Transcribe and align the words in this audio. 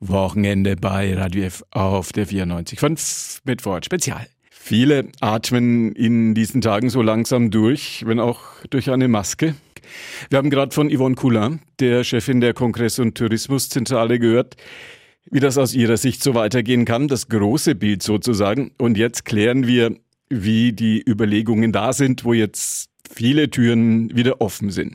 Wochenende 0.00 0.76
bei 0.76 1.14
Radio 1.14 1.44
F 1.44 1.64
auf 1.70 2.12
der 2.12 2.26
94.5 2.26 3.40
mit 3.44 3.64
Wort 3.64 3.84
Spezial. 3.84 4.26
Viele 4.50 5.08
atmen 5.20 5.92
in 5.92 6.34
diesen 6.34 6.60
Tagen 6.60 6.88
so 6.90 7.02
langsam 7.02 7.50
durch, 7.50 8.04
wenn 8.06 8.20
auch 8.20 8.40
durch 8.70 8.90
eine 8.90 9.08
Maske. 9.08 9.54
Wir 10.30 10.38
haben 10.38 10.50
gerade 10.50 10.72
von 10.72 10.90
Yvonne 10.90 11.14
Coulin, 11.14 11.60
der 11.80 12.04
Chefin 12.04 12.40
der 12.40 12.54
Kongress- 12.54 12.98
und 12.98 13.16
Tourismuszentrale, 13.16 14.18
gehört, 14.18 14.56
wie 15.30 15.40
das 15.40 15.58
aus 15.58 15.74
ihrer 15.74 15.96
Sicht 15.96 16.22
so 16.22 16.34
weitergehen 16.34 16.84
kann, 16.84 17.08
das 17.08 17.28
große 17.28 17.74
Bild 17.74 18.02
sozusagen. 18.02 18.72
Und 18.78 18.98
jetzt 18.98 19.24
klären 19.24 19.66
wir, 19.66 19.96
wie 20.28 20.72
die 20.72 21.02
Überlegungen 21.06 21.72
da 21.72 21.92
sind, 21.92 22.24
wo 22.24 22.34
jetzt 22.34 22.90
viele 23.10 23.50
Türen 23.50 24.14
wieder 24.14 24.40
offen 24.40 24.70
sind. 24.70 24.94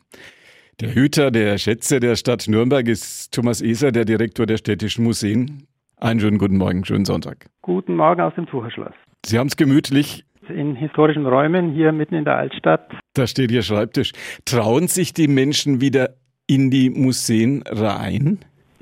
Der 0.83 0.95
Hüter 0.95 1.31
der 1.31 1.57
Schätze 1.59 2.01
der 2.01 2.17
Stadt 2.17 2.45
Nürnberg 2.49 2.85
ist 2.89 3.33
Thomas 3.33 3.61
Eser, 3.61 3.93
der 3.93 4.03
Direktor 4.03 4.45
der 4.45 4.57
Städtischen 4.57 5.05
Museen. 5.05 5.63
Einen 5.95 6.19
schönen 6.19 6.37
guten 6.37 6.57
Morgen, 6.57 6.83
schönen 6.83 7.05
Sonntag. 7.05 7.45
Guten 7.61 7.95
Morgen 7.95 8.19
aus 8.19 8.35
dem 8.35 8.47
Tucherschloss. 8.47 8.91
Sie 9.25 9.39
haben 9.39 9.47
es 9.47 9.55
gemütlich. 9.55 10.25
In 10.49 10.75
historischen 10.75 11.25
Räumen 11.25 11.71
hier 11.71 11.93
mitten 11.93 12.15
in 12.15 12.25
der 12.25 12.35
Altstadt. 12.35 12.91
Da 13.13 13.27
steht 13.27 13.49
Ihr 13.51 13.61
Schreibtisch. 13.61 14.11
Trauen 14.43 14.89
sich 14.89 15.13
die 15.13 15.29
Menschen 15.29 15.79
wieder 15.79 16.15
in 16.47 16.69
die 16.69 16.89
Museen 16.89 17.63
rein? 17.65 18.39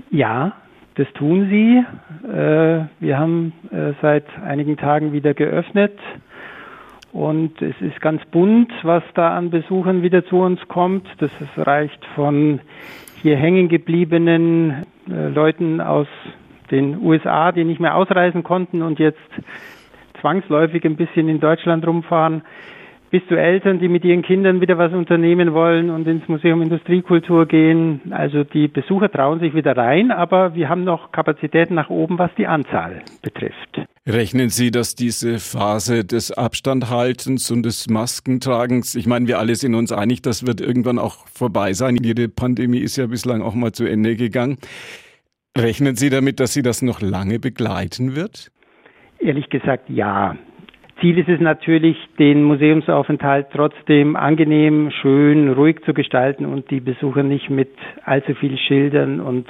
Ja, 0.09 0.53
das 0.95 1.05
tun 1.13 1.49
sie. 1.51 1.83
Äh, 2.27 2.85
wir 2.99 3.19
haben 3.19 3.53
äh, 3.69 3.93
seit 4.01 4.25
einigen 4.43 4.75
Tagen 4.75 5.13
wieder 5.13 5.35
geöffnet. 5.35 5.99
Und 7.13 7.61
es 7.61 7.75
ist 7.81 7.99
ganz 7.99 8.23
bunt, 8.25 8.71
was 8.83 9.03
da 9.15 9.35
an 9.35 9.49
Besuchern 9.49 10.01
wieder 10.01 10.25
zu 10.25 10.37
uns 10.37 10.59
kommt. 10.67 11.05
Das 11.19 11.31
reicht 11.57 12.05
von 12.15 12.61
hier 13.21 13.35
hängen 13.35 13.67
gebliebenen 13.67 14.85
äh, 15.09 15.27
Leuten 15.27 15.81
aus 15.81 16.07
den 16.71 17.01
USA, 17.01 17.51
die 17.51 17.65
nicht 17.65 17.81
mehr 17.81 17.95
ausreisen 17.95 18.43
konnten 18.43 18.81
und 18.81 18.97
jetzt 18.97 19.19
zwangsläufig 20.21 20.85
ein 20.85 20.95
bisschen 20.95 21.27
in 21.27 21.39
Deutschland 21.39 21.85
rumfahren, 21.85 22.43
bis 23.11 23.21
zu 23.27 23.35
Eltern, 23.35 23.79
die 23.79 23.89
mit 23.89 24.05
ihren 24.05 24.21
Kindern 24.21 24.61
wieder 24.61 24.77
was 24.77 24.93
unternehmen 24.93 25.53
wollen 25.53 25.89
und 25.89 26.07
ins 26.07 26.27
Museum 26.29 26.61
Industriekultur 26.61 27.45
gehen. 27.45 28.01
Also 28.11 28.45
die 28.45 28.69
Besucher 28.69 29.11
trauen 29.11 29.41
sich 29.41 29.53
wieder 29.53 29.75
rein, 29.75 30.11
aber 30.11 30.55
wir 30.55 30.69
haben 30.69 30.85
noch 30.85 31.11
Kapazitäten 31.11 31.75
nach 31.75 31.89
oben, 31.89 32.17
was 32.17 32.31
die 32.37 32.47
Anzahl 32.47 33.03
betrifft. 33.21 33.81
Rechnen 34.07 34.49
Sie, 34.49 34.71
dass 34.71 34.95
diese 34.95 35.39
Phase 35.39 36.05
des 36.05 36.31
Abstandhaltens 36.31 37.51
und 37.51 37.63
des 37.63 37.89
Maskentragens, 37.89 38.95
ich 38.95 39.05
meine, 39.05 39.27
wir 39.27 39.39
alle 39.39 39.55
sind 39.55 39.75
uns 39.75 39.91
einig, 39.91 40.21
das 40.21 40.47
wird 40.47 40.61
irgendwann 40.61 40.97
auch 40.97 41.27
vorbei 41.27 41.73
sein. 41.73 41.97
Jede 42.01 42.29
Pandemie 42.29 42.79
ist 42.79 42.95
ja 42.95 43.07
bislang 43.07 43.41
auch 43.41 43.53
mal 43.53 43.73
zu 43.73 43.85
Ende 43.85 44.15
gegangen. 44.15 44.57
Rechnen 45.57 45.97
Sie 45.97 46.09
damit, 46.09 46.39
dass 46.39 46.53
sie 46.53 46.61
das 46.61 46.81
noch 46.81 47.01
lange 47.01 47.37
begleiten 47.37 48.15
wird? 48.15 48.51
Ehrlich 49.19 49.49
gesagt, 49.49 49.89
ja. 49.89 50.37
Ziel 51.01 51.17
ist 51.17 51.29
es 51.29 51.39
natürlich, 51.39 51.97
den 52.19 52.43
Museumsaufenthalt 52.43 53.47
trotzdem 53.51 54.15
angenehm, 54.15 54.91
schön, 55.01 55.51
ruhig 55.51 55.81
zu 55.83 55.95
gestalten 55.95 56.45
und 56.45 56.69
die 56.69 56.79
Besucher 56.79 57.23
nicht 57.23 57.49
mit 57.49 57.69
allzu 58.05 58.35
viel 58.35 58.55
Schildern 58.55 59.19
und 59.19 59.47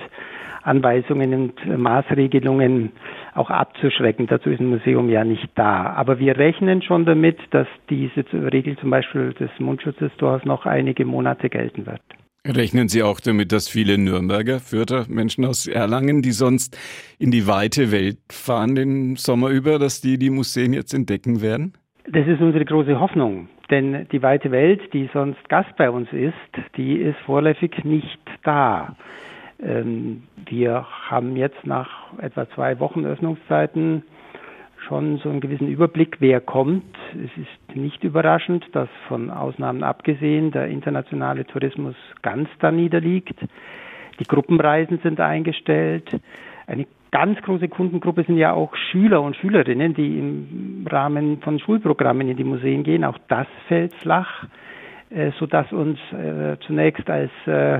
Anweisungen 0.63 1.33
und 1.33 1.77
Maßregelungen 1.77 2.93
auch 3.35 3.49
abzuschrecken. 3.49 4.27
Dazu 4.27 4.49
ist 4.49 4.61
ein 4.61 4.69
Museum 4.69 5.09
ja 5.09 5.25
nicht 5.25 5.49
da. 5.55 5.87
Aber 5.87 6.19
wir 6.19 6.37
rechnen 6.37 6.81
schon 6.83 7.03
damit, 7.05 7.37
dass 7.49 7.67
diese 7.89 8.23
Regel 8.53 8.77
zum 8.77 8.89
Beispiel 8.89 9.33
des 9.33 9.49
Mundschutzes 9.59 10.11
durchaus 10.17 10.45
noch 10.45 10.65
einige 10.65 11.03
Monate 11.03 11.49
gelten 11.49 11.85
wird. 11.85 12.01
Rechnen 12.47 12.87
Sie 12.87 13.03
auch 13.03 13.19
damit, 13.19 13.51
dass 13.51 13.69
viele 13.69 13.99
Nürnberger, 13.99 14.59
Fürther, 14.59 15.05
Menschen 15.07 15.45
aus 15.45 15.67
Erlangen, 15.67 16.23
die 16.23 16.31
sonst 16.31 16.75
in 17.19 17.29
die 17.29 17.45
weite 17.45 17.91
Welt 17.91 18.17
fahren 18.31 18.73
den 18.73 19.15
Sommer 19.15 19.49
über, 19.49 19.77
dass 19.77 20.01
die 20.01 20.17
die 20.17 20.31
Museen 20.31 20.73
jetzt 20.73 20.91
entdecken 20.95 21.43
werden? 21.43 21.73
Das 22.11 22.25
ist 22.25 22.41
unsere 22.41 22.65
große 22.65 22.99
Hoffnung, 22.99 23.47
denn 23.69 24.07
die 24.11 24.23
weite 24.23 24.49
Welt, 24.49 24.81
die 24.91 25.07
sonst 25.13 25.47
Gast 25.49 25.69
bei 25.77 25.87
uns 25.91 26.11
ist, 26.11 26.33
die 26.77 26.95
ist 26.95 27.17
vorläufig 27.27 27.83
nicht 27.83 28.19
da. 28.43 28.95
Ähm, 29.61 30.23
wir 30.49 30.87
haben 31.09 31.35
jetzt 31.35 31.63
nach 31.63 32.17
etwa 32.17 32.49
zwei 32.55 32.79
Wochen 32.79 33.05
Öffnungszeiten 33.05 34.01
schon 34.91 35.19
so 35.19 35.29
einen 35.29 35.39
gewissen 35.39 35.69
Überblick, 35.69 36.17
wer 36.19 36.41
kommt. 36.41 36.83
Es 37.13 37.31
ist 37.41 37.77
nicht 37.77 38.03
überraschend, 38.03 38.65
dass 38.73 38.89
von 39.07 39.29
Ausnahmen 39.29 39.83
abgesehen 39.83 40.51
der 40.51 40.67
internationale 40.67 41.45
Tourismus 41.45 41.95
ganz 42.21 42.49
da 42.59 42.71
niederliegt. 42.71 43.39
Die 44.19 44.25
Gruppenreisen 44.25 44.99
sind 45.01 45.21
eingestellt. 45.21 46.19
Eine 46.67 46.87
ganz 47.09 47.41
große 47.41 47.69
Kundengruppe 47.69 48.25
sind 48.25 48.35
ja 48.35 48.51
auch 48.51 48.75
Schüler 48.75 49.21
und 49.21 49.37
Schülerinnen, 49.37 49.93
die 49.93 50.19
im 50.19 50.85
Rahmen 50.89 51.39
von 51.39 51.57
Schulprogrammen 51.59 52.27
in 52.27 52.35
die 52.35 52.43
Museen 52.43 52.83
gehen. 52.83 53.05
Auch 53.05 53.17
das 53.29 53.47
fällt 53.69 53.93
flach, 53.95 54.43
äh, 55.09 55.31
sodass 55.39 55.71
uns 55.71 55.99
äh, 56.11 56.57
zunächst 56.67 57.09
als 57.09 57.31
äh, 57.45 57.79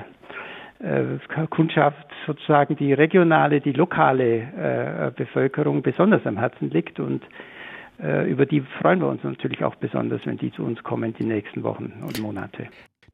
Kundschaft 1.50 2.08
sozusagen 2.26 2.76
die 2.76 2.94
regionale, 2.94 3.62
die 3.62 3.74
lokale 3.74 4.40
äh, 4.40 5.12
Bevölkerung 5.16 5.82
besonders 5.82 6.26
am 6.26 6.38
Herzen 6.38 6.70
liegt 6.70 7.00
und 7.00 7.22
äh, 8.02 8.30
über 8.30 8.46
die 8.46 8.62
freuen 8.82 9.00
wir 9.00 9.08
uns 9.08 9.24
natürlich 9.24 9.64
auch 9.64 9.76
besonders, 9.76 10.22
wenn 10.26 10.38
die 10.38 10.52
zu 10.52 10.64
uns 10.64 10.82
kommen 10.84 11.14
die 11.18 11.26
nächsten 11.26 11.64
Wochen 11.64 11.94
und 12.06 12.20
Monate. 12.20 12.68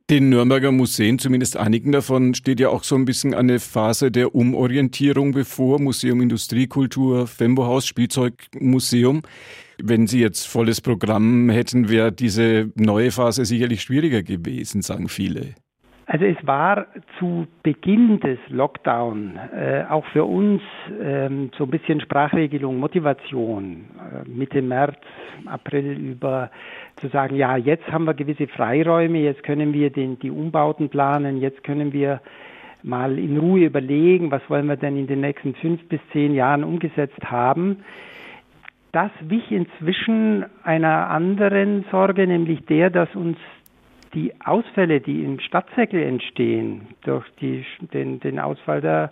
Den 0.09 0.29
Nürnberger 0.29 0.71
Museen, 0.71 1.19
zumindest 1.19 1.57
einigen 1.57 1.91
davon, 1.91 2.33
steht 2.33 2.61
ja 2.61 2.69
auch 2.69 2.83
so 2.85 2.95
ein 2.95 3.03
bisschen 3.03 3.33
eine 3.33 3.59
Phase 3.59 4.09
der 4.09 4.33
Umorientierung 4.33 5.33
bevor. 5.33 5.81
Museum 5.81 6.21
Industriekultur, 6.21 7.27
Fembohaus, 7.27 7.85
Spielzeugmuseum. 7.85 9.23
Wenn 9.83 10.07
Sie 10.07 10.21
jetzt 10.21 10.47
volles 10.47 10.79
Programm 10.79 11.49
hätten, 11.49 11.89
wäre 11.89 12.13
diese 12.13 12.71
neue 12.75 13.11
Phase 13.11 13.43
sicherlich 13.43 13.81
schwieriger 13.81 14.23
gewesen, 14.23 14.81
sagen 14.81 15.09
viele. 15.09 15.55
Also 16.09 16.23
es 16.23 16.37
war 16.47 16.87
zu 17.19 17.47
Beginn 17.63 18.21
des 18.21 18.39
Lockdown 18.47 19.37
äh, 19.53 19.83
auch 19.89 20.05
für 20.05 20.23
uns 20.23 20.61
ähm, 21.01 21.51
so 21.57 21.65
ein 21.65 21.69
bisschen 21.69 21.99
Sprachregelung, 21.99 22.79
Motivation, 22.79 23.83
äh, 23.99 24.29
Mitte 24.29 24.61
März, 24.61 24.95
April 25.45 25.97
über 25.97 26.49
zu 26.95 27.09
sagen, 27.09 27.35
ja, 27.35 27.57
jetzt 27.57 27.91
haben 27.91 28.05
wir 28.05 28.13
gewisse 28.13 28.47
Freiräume, 28.47 29.19
jetzt 29.19 29.43
können 29.43 29.73
wir 29.73 29.89
den, 29.89 30.17
die 30.19 30.31
Umbauten 30.31 30.87
planen, 30.87 31.41
jetzt 31.41 31.61
können 31.65 31.91
wir 31.91 32.21
mal 32.83 33.19
in 33.19 33.37
Ruhe 33.37 33.65
überlegen, 33.65 34.31
was 34.31 34.41
wollen 34.49 34.67
wir 34.67 34.77
denn 34.77 34.97
in 34.97 35.07
den 35.07 35.19
nächsten 35.19 35.55
fünf 35.55 35.89
bis 35.89 35.99
zehn 36.13 36.33
Jahren 36.33 36.63
umgesetzt 36.63 37.21
haben. 37.25 37.83
Das 38.93 39.11
wich 39.19 39.51
inzwischen 39.51 40.45
einer 40.63 41.09
anderen 41.09 41.83
Sorge, 41.91 42.25
nämlich 42.25 42.65
der, 42.65 42.89
dass 42.89 43.13
uns 43.13 43.37
die 44.17 44.33
Ausfälle, 44.43 44.99
die 44.99 45.23
im 45.23 45.39
Stadtsäckel 45.39 46.01
entstehen, 46.01 46.87
durch 47.03 47.23
die, 47.39 47.63
den, 47.93 48.19
den 48.19 48.39
Ausfall 48.39 48.81
der 48.81 49.11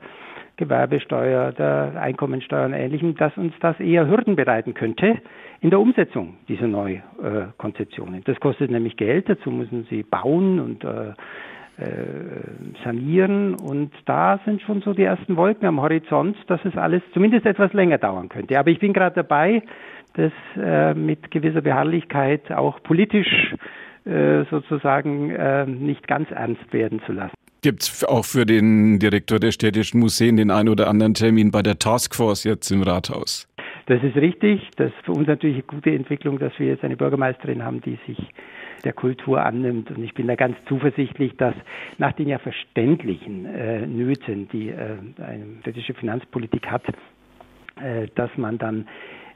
Gewerbesteuer, 0.57 1.51
der 1.51 1.93
Einkommensteuer 2.01 2.66
und 2.66 2.73
Ähnlichem, 2.73 3.15
dass 3.15 3.38
uns 3.38 3.53
das 3.59 3.79
eher 3.79 4.07
Hürden 4.07 4.35
bereiten 4.35 4.73
könnte 4.73 5.17
in 5.61 5.69
der 5.69 5.79
Umsetzung 5.79 6.38
dieser 6.47 6.65
Neukonzeptionen. 6.65 8.23
Das 8.23 8.39
kostet 8.39 8.71
nämlich 8.71 8.97
Geld, 8.97 9.29
dazu 9.29 9.51
müssen 9.51 9.85
sie 9.91 10.01
bauen 10.01 10.59
und 10.59 10.83
äh, 10.83 11.09
äh, 11.09 11.13
sanieren 12.83 13.53
und 13.53 13.91
da 14.05 14.39
sind 14.44 14.61
schon 14.63 14.81
so 14.81 14.94
die 14.94 15.03
ersten 15.03 15.35
Wolken 15.35 15.67
am 15.67 15.81
Horizont, 15.81 16.35
dass 16.47 16.63
es 16.65 16.75
alles 16.77 17.03
zumindest 17.13 17.45
etwas 17.45 17.73
länger 17.73 17.99
dauern 17.99 18.29
könnte. 18.29 18.57
Aber 18.57 18.71
ich 18.71 18.79
bin 18.79 18.94
gerade 18.94 19.15
dabei, 19.15 19.61
das 20.13 20.31
äh, 20.57 20.95
mit 20.95 21.29
gewisser 21.29 21.61
Beharrlichkeit 21.61 22.51
auch 22.51 22.81
politisch 22.81 23.53
äh, 23.53 23.57
sozusagen 24.49 25.31
äh, 25.31 25.66
nicht 25.66 26.07
ganz 26.07 26.29
ernst 26.31 26.71
werden 26.71 27.01
zu 27.05 27.11
lassen. 27.11 27.33
Gibt 27.61 27.81
es 27.81 28.03
auch 28.03 28.25
für 28.25 28.45
den 28.45 28.99
Direktor 28.99 29.39
der 29.39 29.51
städtischen 29.51 29.99
Museen 29.99 30.38
den 30.38 30.51
einen 30.51 30.69
oder 30.69 30.88
anderen 30.88 31.16
Termin 31.16 31.49
bei 31.49 31.63
der 31.63 31.79
Taskforce 31.79 32.44
jetzt 32.44 32.69
im 32.69 32.83
Rathaus? 32.83 33.47
Das 33.88 34.03
ist 34.03 34.15
richtig. 34.15 34.69
Das 34.77 34.91
ist 34.91 35.06
für 35.06 35.13
uns 35.13 35.27
natürlich 35.27 35.56
eine 35.56 35.63
gute 35.63 35.91
Entwicklung, 35.91 36.38
dass 36.38 36.53
wir 36.59 36.68
jetzt 36.68 36.83
eine 36.83 36.95
Bürgermeisterin 36.95 37.63
haben, 37.63 37.81
die 37.81 37.97
sich 38.06 38.19
der 38.83 38.94
Kultur 38.94 39.44
annimmt. 39.44 39.89
Und 39.89 40.03
ich 40.03 40.13
bin 40.13 40.27
da 40.27 40.35
ganz 40.35 40.56
zuversichtlich, 40.68 41.35
dass 41.38 41.56
nach 41.97 42.13
den 42.13 42.27
ja 42.27 42.38
verständlichen 42.38 43.45
äh, 43.45 43.88
Nöten, 43.88 44.47
die 44.50 44.69
äh, 44.69 44.97
eine 45.18 45.45
städtische 45.62 45.95
Finanzpolitik 45.95 46.68
hat, 46.68 46.83
äh, 47.81 48.07
dass 48.13 48.30
man 48.38 48.59
dann 48.59 48.81
äh, 48.81 48.85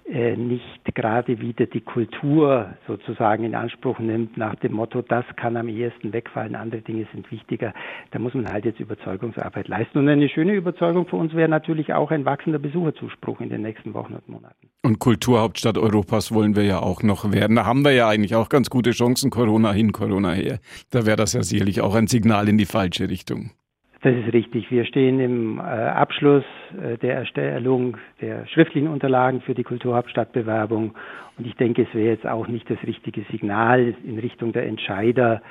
nicht 0.09 0.95
gerade 0.95 1.39
wieder 1.39 1.67
die 1.67 1.81
Kultur 1.81 2.73
sozusagen 2.87 3.43
in 3.43 3.53
Anspruch 3.53 3.99
nimmt 3.99 4.37
nach 4.37 4.55
dem 4.55 4.73
Motto, 4.73 5.03
das 5.03 5.23
kann 5.35 5.55
am 5.55 5.67
ehesten 5.67 6.13
wegfallen, 6.13 6.55
andere 6.55 6.81
Dinge 6.81 7.07
sind 7.13 7.31
wichtiger. 7.31 7.73
Da 8.11 8.19
muss 8.19 8.33
man 8.33 8.51
halt 8.51 8.65
jetzt 8.65 8.79
Überzeugungsarbeit 8.79 9.67
leisten. 9.67 9.99
Und 9.99 10.09
eine 10.09 10.27
schöne 10.27 10.53
Überzeugung 10.53 11.05
für 11.05 11.17
uns 11.17 11.33
wäre 11.35 11.47
natürlich 11.47 11.93
auch 11.93 12.09
ein 12.09 12.25
wachsender 12.25 12.57
Besucherzuspruch 12.57 13.39
in 13.39 13.49
den 13.49 13.61
nächsten 13.61 13.93
Wochen 13.93 14.15
und 14.15 14.27
Monaten. 14.27 14.69
Und 14.81 14.97
Kulturhauptstadt 14.97 15.77
Europas 15.77 16.33
wollen 16.33 16.55
wir 16.55 16.63
ja 16.63 16.79
auch 16.79 17.03
noch 17.03 17.31
werden. 17.31 17.55
Da 17.55 17.65
haben 17.65 17.83
wir 17.83 17.91
ja 17.91 18.09
eigentlich 18.09 18.35
auch 18.35 18.49
ganz 18.49 18.69
gute 18.69 18.91
Chancen, 18.91 19.29
Corona 19.29 19.71
hin, 19.73 19.91
Corona 19.91 20.31
her. 20.31 20.59
Da 20.89 21.05
wäre 21.05 21.17
das 21.17 21.33
ja 21.33 21.43
sicherlich 21.43 21.81
auch 21.81 21.93
ein 21.93 22.07
Signal 22.07 22.49
in 22.49 22.57
die 22.57 22.65
falsche 22.65 23.09
Richtung. 23.09 23.51
Das 24.01 24.15
ist 24.15 24.31
richtig. 24.31 24.71
Wir 24.71 24.85
stehen 24.85 25.19
im 25.19 25.59
äh, 25.59 25.61
Abschluss 25.61 26.45
äh, 26.81 26.97
der 26.97 27.15
Erstellung 27.15 27.97
der 28.21 28.47
schriftlichen 28.47 28.87
Unterlagen 28.87 29.41
für 29.41 29.53
die 29.53 29.63
Kulturhauptstadtbewerbung. 29.63 30.95
Und 31.37 31.47
ich 31.47 31.55
denke, 31.55 31.81
es 31.81 31.93
wäre 31.93 32.13
jetzt 32.13 32.25
auch 32.25 32.47
nicht 32.47 32.69
das 32.69 32.81
richtige 32.83 33.25
Signal 33.29 33.93
in 34.05 34.17
Richtung 34.19 34.53
der 34.53 34.67
Entscheider, 34.67 35.41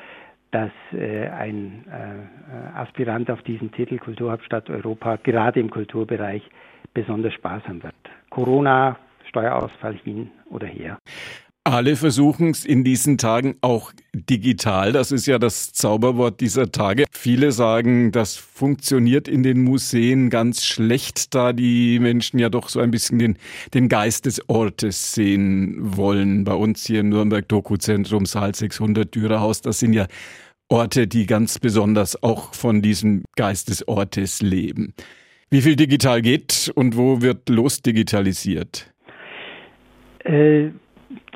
dass 0.51 0.71
äh, 0.95 1.29
ein 1.29 1.85
Aspirant 2.75 3.31
auf 3.31 3.43
diesen 3.43 3.71
Titel 3.71 3.99
Kulturhauptstadt 3.99 4.71
Europa 4.71 5.17
gerade 5.17 5.61
im 5.61 5.69
Kulturbereich 5.69 6.43
besonders 6.95 7.35
haben 7.45 7.83
wird. 7.83 7.95
Corona, 8.31 8.97
Steuerausfall 9.29 9.97
hin 10.05 10.31
oder 10.51 10.67
her. 10.67 10.99
Alle 11.69 11.97
versuchen 11.97 12.49
es 12.49 12.65
in 12.65 12.83
diesen 12.83 13.19
Tagen 13.19 13.57
auch 13.61 13.93
digital. 14.15 14.93
Das 14.93 15.13
ist 15.13 15.27
ja 15.27 15.39
das 15.39 15.71
Zauberwort 15.75 16.41
dieser 16.41 16.73
Tage. 16.73 17.05
Viele 17.11 17.53
sagen, 17.53 18.11
das 18.11 18.37
funktioniert 18.37 19.29
in 19.29 19.43
den 19.43 19.65
Museen 19.65 20.31
ganz 20.31 20.65
schlecht, 20.65 21.35
da 21.35 21.53
die 21.53 21.99
Menschen 21.99 22.39
ja 22.39 22.49
doch 22.49 22.71
so 22.71 22.81
ein 22.81 22.91
bisschen 22.91 23.19
den, 23.19 23.37
den 23.75 23.91
Geist 23.91 24.25
des 24.25 24.49
Ortes 24.49 25.13
sehen 25.13 25.77
wollen. 25.79 26.45
Bei 26.45 26.55
uns 26.55 26.87
hier 26.87 27.01
im 27.01 27.11
Nürnberg 27.11 27.47
Dokuzentrum, 27.47 28.25
Saal 28.25 28.55
600, 28.55 29.15
Dürerhaus, 29.15 29.61
das 29.61 29.79
sind 29.79 29.93
ja 29.93 30.07
Orte, 30.71 31.07
die 31.07 31.27
ganz 31.27 31.59
besonders 31.59 32.23
auch 32.23 32.55
von 32.55 32.81
diesem 32.81 33.25
Geist 33.37 33.69
des 33.69 33.87
Ortes 33.87 34.41
leben. 34.41 34.95
Wie 35.51 35.61
viel 35.61 35.77
digital 35.77 36.23
geht 36.23 36.73
und 36.75 36.97
wo 36.97 37.21
wird 37.21 37.51
losdigitalisiert? 37.51 38.91
Äh 40.25 40.71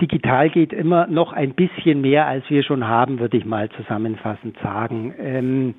digital 0.01 0.51
geht 0.51 0.73
immer 0.73 1.07
noch 1.07 1.33
ein 1.33 1.55
bisschen 1.55 2.01
mehr, 2.01 2.27
als 2.27 2.49
wir 2.49 2.63
schon 2.63 2.87
haben, 2.87 3.19
würde 3.21 3.37
ich 3.37 3.45
mal 3.45 3.71
zusammenfassend 3.71 4.57
sagen. 4.63 5.15
Ähm, 5.19 5.75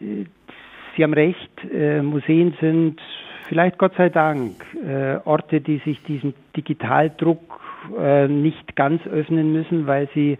Sie 0.00 1.04
haben 1.04 1.14
recht, 1.14 1.50
äh, 1.72 2.02
Museen 2.02 2.54
sind 2.60 3.00
vielleicht 3.48 3.78
Gott 3.78 3.94
sei 3.96 4.08
Dank 4.08 4.52
äh, 4.84 5.16
Orte, 5.24 5.60
die 5.60 5.78
sich 5.78 6.02
diesem 6.02 6.34
Digitaldruck 6.56 7.60
äh, 7.98 8.26
nicht 8.26 8.74
ganz 8.74 9.06
öffnen 9.06 9.52
müssen, 9.52 9.86
weil 9.86 10.08
sie 10.14 10.38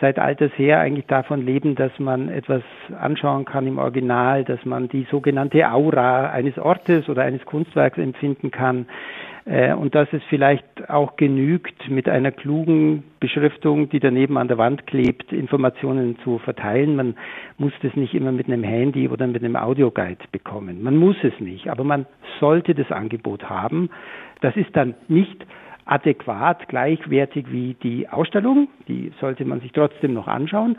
seit 0.00 0.18
alters 0.18 0.52
her 0.56 0.78
eigentlich 0.78 1.06
davon 1.06 1.44
leben, 1.44 1.74
dass 1.74 1.90
man 1.98 2.28
etwas 2.28 2.62
anschauen 3.00 3.44
kann 3.44 3.66
im 3.66 3.78
Original, 3.78 4.44
dass 4.44 4.64
man 4.64 4.88
die 4.88 5.06
sogenannte 5.10 5.68
Aura 5.70 6.30
eines 6.30 6.58
Ortes 6.58 7.08
oder 7.08 7.22
eines 7.22 7.44
Kunstwerks 7.44 7.98
empfinden 7.98 8.50
kann. 8.50 8.86
Äh, 9.44 9.72
und 9.74 9.94
dass 9.94 10.08
es 10.12 10.22
vielleicht 10.28 10.67
auch 10.90 11.16
genügt, 11.16 11.88
mit 11.90 12.08
einer 12.08 12.32
klugen 12.32 13.04
Beschriftung, 13.20 13.88
die 13.88 14.00
daneben 14.00 14.36
an 14.38 14.48
der 14.48 14.58
Wand 14.58 14.86
klebt, 14.86 15.32
Informationen 15.32 16.18
zu 16.24 16.38
verteilen. 16.38 16.96
Man 16.96 17.16
muss 17.56 17.72
das 17.82 17.94
nicht 17.94 18.14
immer 18.14 18.32
mit 18.32 18.46
einem 18.46 18.62
Handy 18.62 19.08
oder 19.08 19.26
mit 19.26 19.42
einem 19.42 19.56
Audioguide 19.56 20.24
bekommen. 20.32 20.82
Man 20.82 20.96
muss 20.96 21.16
es 21.22 21.38
nicht, 21.40 21.68
aber 21.68 21.84
man 21.84 22.06
sollte 22.40 22.74
das 22.74 22.90
Angebot 22.90 23.48
haben. 23.48 23.90
Das 24.40 24.56
ist 24.56 24.74
dann 24.74 24.94
nicht 25.08 25.46
adäquat, 25.84 26.68
gleichwertig 26.68 27.50
wie 27.50 27.74
die 27.82 28.08
Ausstellung. 28.08 28.68
Die 28.88 29.12
sollte 29.20 29.44
man 29.44 29.60
sich 29.60 29.72
trotzdem 29.72 30.14
noch 30.14 30.28
anschauen. 30.28 30.76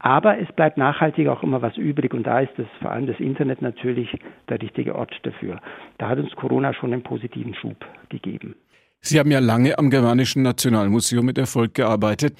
Aber 0.00 0.38
es 0.38 0.50
bleibt 0.52 0.78
nachhaltig 0.78 1.28
auch 1.28 1.42
immer 1.42 1.60
was 1.60 1.76
übrig 1.76 2.14
und 2.14 2.24
da 2.24 2.40
ist 2.40 2.52
das 2.56 2.66
vor 2.80 2.92
allem 2.92 3.06
das 3.06 3.18
Internet 3.18 3.62
natürlich 3.62 4.16
der 4.48 4.62
richtige 4.62 4.94
Ort 4.94 5.18
dafür. 5.24 5.60
Da 5.98 6.08
hat 6.08 6.18
uns 6.18 6.34
Corona 6.36 6.72
schon 6.72 6.92
einen 6.92 7.02
positiven 7.02 7.54
Schub 7.54 7.84
gegeben. 8.08 8.54
Sie 9.00 9.18
haben 9.18 9.30
ja 9.30 9.38
lange 9.38 9.78
am 9.78 9.90
Germanischen 9.90 10.42
Nationalmuseum 10.42 11.24
mit 11.24 11.38
Erfolg 11.38 11.74
gearbeitet. 11.74 12.34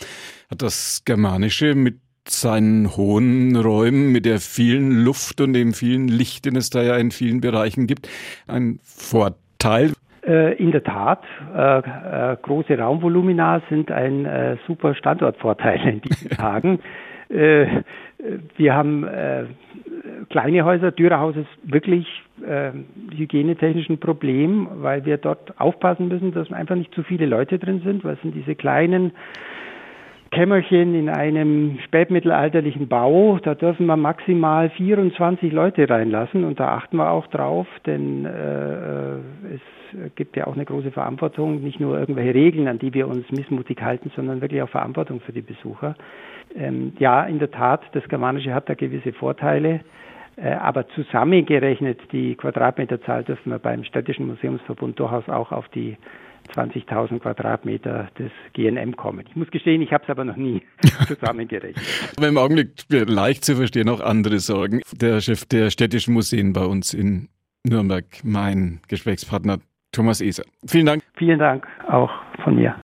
Hat 0.50 0.62
das 0.62 1.02
Germanische 1.04 1.74
mit 1.74 2.00
seinen 2.26 2.96
hohen 2.96 3.56
Räumen, 3.56 4.12
mit 4.12 4.26
der 4.26 4.38
vielen 4.38 5.04
Luft 5.04 5.40
und 5.40 5.52
dem 5.52 5.72
vielen 5.72 6.08
Licht, 6.08 6.44
den 6.44 6.56
es 6.56 6.70
da 6.70 6.82
ja 6.82 6.96
in 6.96 7.10
vielen 7.10 7.40
Bereichen 7.40 7.86
gibt, 7.86 8.08
einen 8.46 8.80
Vorteil? 8.82 9.92
Äh, 10.26 10.54
in 10.56 10.72
der 10.72 10.84
Tat, 10.84 11.22
äh, 11.56 11.78
äh, 11.78 12.36
große 12.42 12.76
Raumvolumina 12.76 13.62
sind 13.70 13.90
ein 13.90 14.58
super 14.66 14.94
Standortvorteil 14.94 15.80
in 15.88 16.00
diesen 16.02 16.30
Tagen. 16.36 16.80
Wir 17.30 18.74
haben 18.74 19.06
kleine 20.30 20.64
Häuser. 20.64 20.92
Dürerhaus 20.92 21.36
ist 21.36 21.48
wirklich 21.62 22.06
äh, 22.48 22.72
hygienetechnisch 23.14 23.88
ein 23.88 23.98
Problem, 23.98 24.68
weil 24.76 25.04
wir 25.04 25.18
dort 25.18 25.60
aufpassen 25.60 26.08
müssen, 26.08 26.32
dass 26.32 26.50
einfach 26.52 26.76
nicht 26.76 26.94
zu 26.94 27.02
viele 27.02 27.26
Leute 27.26 27.58
drin 27.58 27.82
sind, 27.84 28.04
weil 28.04 28.14
es 28.14 28.22
sind 28.22 28.34
diese 28.34 28.54
kleinen 28.54 29.12
Kämmerchen 30.30 30.94
in 30.94 31.08
einem 31.08 31.78
spätmittelalterlichen 31.84 32.88
Bau. 32.88 33.38
Da 33.42 33.54
dürfen 33.54 33.86
wir 33.86 33.96
maximal 33.96 34.68
24 34.70 35.52
Leute 35.52 35.88
reinlassen 35.88 36.44
und 36.44 36.60
da 36.60 36.68
achten 36.68 36.96
wir 36.98 37.10
auch 37.10 37.26
drauf, 37.28 37.66
denn 37.86 38.26
äh, 38.26 39.14
es 39.54 40.14
gibt 40.16 40.36
ja 40.36 40.46
auch 40.46 40.54
eine 40.54 40.66
große 40.66 40.90
Verantwortung, 40.90 41.62
nicht 41.62 41.80
nur 41.80 41.98
irgendwelche 41.98 42.34
Regeln, 42.34 42.68
an 42.68 42.78
die 42.78 42.92
wir 42.92 43.08
uns 43.08 43.30
missmutig 43.30 43.80
halten, 43.80 44.10
sondern 44.14 44.42
wirklich 44.42 44.60
auch 44.60 44.68
Verantwortung 44.68 45.20
für 45.20 45.32
die 45.32 45.40
Besucher. 45.40 45.94
Ähm, 46.54 46.92
ja, 46.98 47.24
in 47.24 47.38
der 47.38 47.50
Tat, 47.50 47.82
das 47.92 48.06
Germanische 48.08 48.52
hat 48.54 48.68
da 48.68 48.74
gewisse 48.74 49.12
Vorteile. 49.12 49.80
Äh, 50.40 50.52
aber 50.52 50.88
zusammengerechnet, 50.90 52.00
die 52.12 52.36
Quadratmeterzahl 52.36 53.24
dürfen 53.24 53.50
wir 53.50 53.58
beim 53.58 53.84
Städtischen 53.84 54.26
Museumsverbund 54.26 54.98
durchaus 54.98 55.28
auch 55.28 55.50
auf 55.50 55.68
die 55.68 55.96
20.000 56.54 57.18
Quadratmeter 57.18 58.08
des 58.18 58.30
GNM 58.54 58.96
kommen. 58.96 59.24
Ich 59.28 59.36
muss 59.36 59.50
gestehen, 59.50 59.82
ich 59.82 59.92
habe 59.92 60.04
es 60.04 60.10
aber 60.10 60.24
noch 60.24 60.36
nie 60.36 60.62
zusammengerechnet. 61.06 61.84
aber 62.16 62.28
im 62.28 62.38
Augenblick 62.38 62.70
leicht 62.88 63.44
zu 63.44 63.56
verstehen 63.56 63.88
auch 63.88 64.00
andere 64.00 64.38
Sorgen. 64.38 64.80
Der 64.98 65.20
Chef 65.20 65.44
der 65.44 65.70
städtischen 65.70 66.14
Museen 66.14 66.52
bei 66.52 66.64
uns 66.64 66.94
in 66.94 67.28
Nürnberg, 67.64 68.04
mein 68.22 68.80
Gesprächspartner 68.88 69.58
Thomas 69.92 70.20
Eser. 70.20 70.44
Vielen 70.66 70.86
Dank. 70.86 71.02
Vielen 71.16 71.38
Dank 71.38 71.66
auch 71.88 72.10
von 72.44 72.54
mir. 72.54 72.80